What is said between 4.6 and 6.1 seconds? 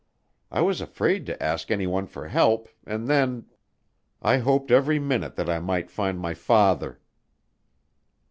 every minute that I might